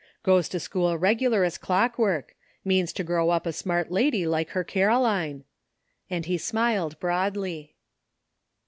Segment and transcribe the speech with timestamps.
[0.23, 2.33] ''Goes to school regular as clock work.
[2.65, 5.43] Means to grow up a smart lady like her Caroline,"
[6.09, 7.75] and he smiled broadly.